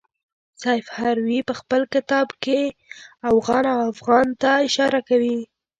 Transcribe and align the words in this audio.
سیف 0.61 0.85
هروي 0.99 1.39
په 1.47 1.53
خپل 1.59 1.81
کتاب 1.93 2.27
کې 2.43 2.61
اوغان 3.31 3.63
او 3.73 3.79
افغان 3.93 4.27
ته 4.41 4.51
اشاره 4.67 4.99
کوي. 5.09 5.37